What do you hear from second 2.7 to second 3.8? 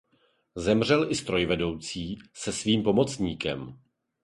pomocníkem.